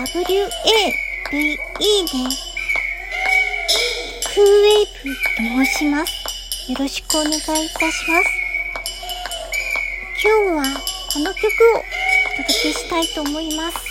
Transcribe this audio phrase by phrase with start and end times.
[0.00, 0.32] WAVE で、
[1.26, 1.76] クーウェ
[4.80, 6.72] イブと申します。
[6.72, 8.24] よろしくお願いいたします。
[10.22, 10.80] 今日は
[11.12, 13.89] この曲をお届けしたいと思います。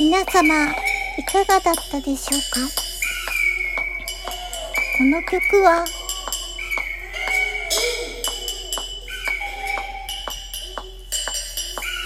[0.00, 0.54] 皆様、
[1.18, 2.60] いかがだったでしょうか？
[4.96, 5.84] この曲は、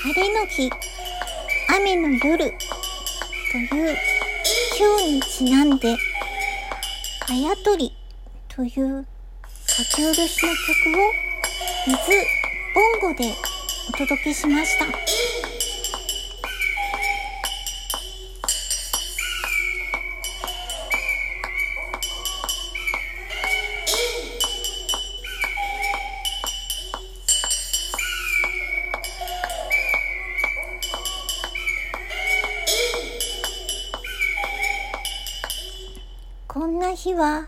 [0.05, 0.71] 晴れの日、
[1.77, 2.55] 雨の夜
[3.53, 3.97] という
[4.79, 5.95] 今日にちなんで、
[7.29, 7.95] あやとり
[8.49, 9.07] という
[9.67, 11.13] 書き下ろしの曲を
[11.87, 11.97] 水
[12.75, 13.35] ボンゴで
[13.91, 14.87] お届けしました。
[36.53, 37.47] こんな日は。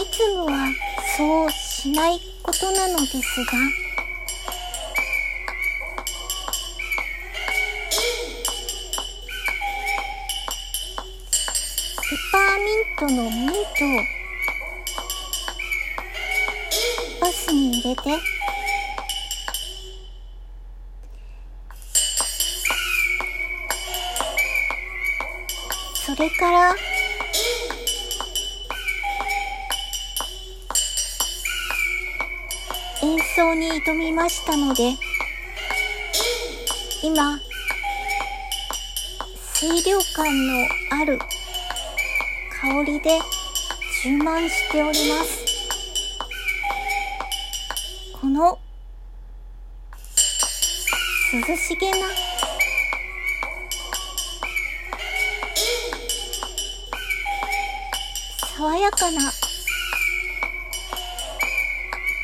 [0.00, 0.66] いつもは
[1.16, 3.52] そうしないことなのですが。
[12.00, 13.62] ペパーミントのミントを
[17.20, 18.33] バスに入れて。
[26.04, 26.76] それから。
[33.02, 34.94] 演奏に挑みましたので
[37.02, 37.38] 今
[39.54, 41.18] 清涼感のある
[42.60, 43.18] 香りで
[44.02, 45.44] 充満しております。
[48.20, 48.58] この
[51.32, 52.23] 涼しげな
[58.56, 59.32] 爽やかな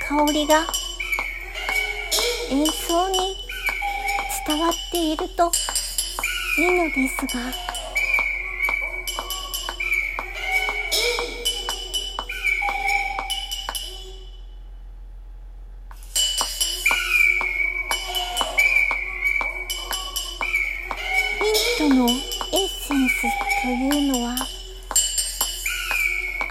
[0.07, 0.65] 香りが
[2.51, 3.37] 演奏に
[4.47, 5.51] 伝わっていると
[6.57, 7.70] いいのですが。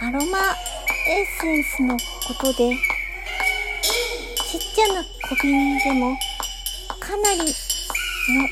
[0.01, 0.40] アロマ
[1.10, 2.74] エッセンスのことで
[3.84, 6.18] ちっちゃな小瓶でも
[6.98, 8.48] かなりの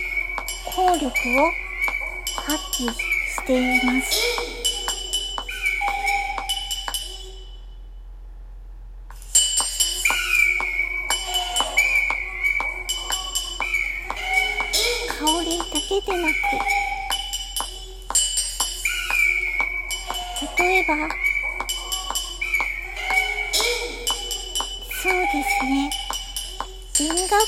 [0.65, 1.11] 効力を
[2.35, 4.36] 発揮しています。
[25.07, 25.89] そうですね。
[26.93, 27.41] 弦楽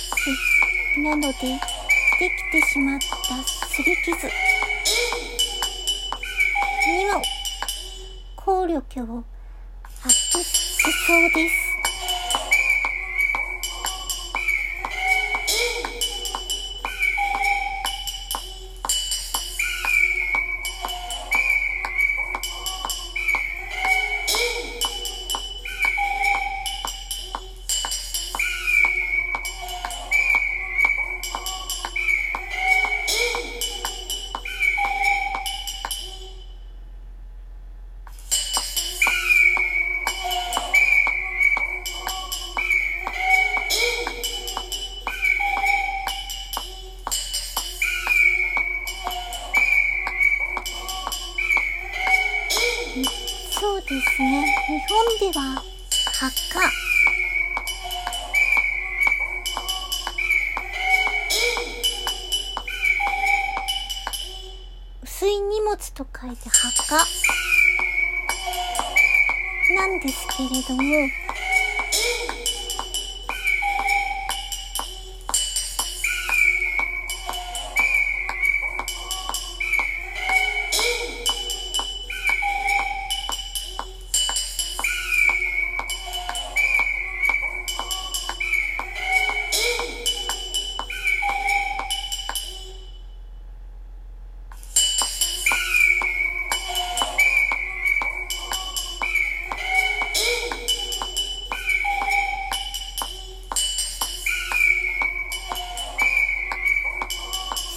[0.95, 4.27] 器なのでできてしまった擦り傷
[6.87, 7.21] にも
[8.37, 9.23] 効力を
[10.01, 10.45] 発揮し
[11.05, 11.68] そうです。
[55.31, 55.61] では
[56.19, 56.59] 発火。
[65.03, 66.95] 薄い荷物と書いて発火
[69.75, 70.81] なんですけれども、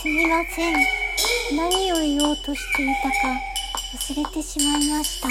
[0.02, 0.74] すみません。
[1.56, 3.14] 何を言おうとしていたか
[3.94, 5.28] 忘れてしまいました。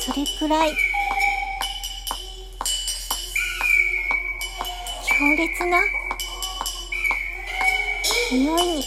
[0.00, 0.72] それくらい
[5.04, 5.78] 強烈な
[8.32, 8.82] 匂いに、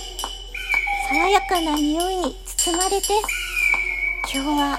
[1.08, 3.08] 爽やかな匂いに包まれて、
[4.34, 4.78] 今日は、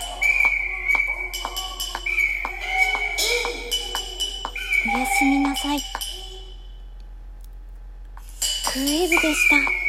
[4.95, 5.81] おやすみなさい。
[8.71, 9.80] クーエブでした。